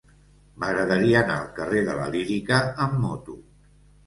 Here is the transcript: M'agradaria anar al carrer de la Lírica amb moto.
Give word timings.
M'agradaria 0.61 1.19
anar 1.25 1.35
al 1.41 1.51
carrer 1.59 1.83
de 1.91 1.99
la 2.01 2.09
Lírica 2.17 2.59
amb 2.89 2.97
moto. 3.05 3.39